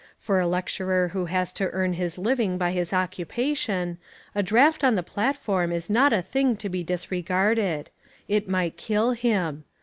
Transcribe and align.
For 0.17 0.39
a 0.39 0.47
lecturer 0.47 1.09
who 1.09 1.25
has 1.25 1.53
to 1.53 1.69
earn 1.69 1.93
his 1.93 2.17
living 2.17 2.57
by 2.57 2.71
his 2.71 2.91
occupation, 2.91 3.99
a 4.33 4.41
draft 4.41 4.83
on 4.83 4.95
the 4.95 5.03
platform 5.03 5.71
is 5.71 5.91
not 5.91 6.11
a 6.11 6.23
thing 6.23 6.55
to 6.55 6.69
be 6.69 6.81
disregarded. 6.83 7.91
It 8.27 8.49
might 8.49 8.77
kill 8.77 9.11
him. 9.11 9.63